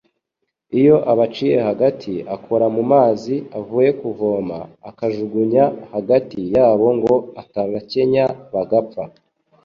[0.79, 4.57] iyo abaciye hagati akoramu mazi avuye kuvoma,
[4.89, 9.03] akajugunya hagati yabo ngo atabakenya bagapfa